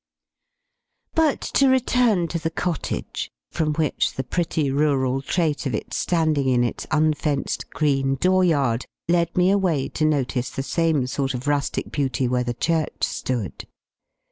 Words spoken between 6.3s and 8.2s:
in its unfenced green